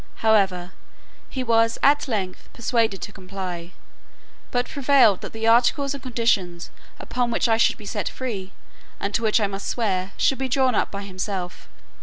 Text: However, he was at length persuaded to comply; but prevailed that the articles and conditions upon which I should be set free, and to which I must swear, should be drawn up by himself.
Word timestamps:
However, 0.25 0.71
he 1.29 1.43
was 1.43 1.77
at 1.83 2.07
length 2.07 2.49
persuaded 2.53 3.03
to 3.03 3.11
comply; 3.11 3.71
but 4.49 4.67
prevailed 4.67 5.21
that 5.21 5.31
the 5.31 5.45
articles 5.45 5.93
and 5.93 6.01
conditions 6.01 6.71
upon 6.97 7.29
which 7.29 7.47
I 7.47 7.57
should 7.57 7.77
be 7.77 7.85
set 7.85 8.09
free, 8.09 8.51
and 8.99 9.13
to 9.13 9.21
which 9.21 9.39
I 9.39 9.45
must 9.45 9.67
swear, 9.67 10.13
should 10.17 10.39
be 10.39 10.49
drawn 10.49 10.73
up 10.73 10.89
by 10.89 11.03
himself. 11.03 11.69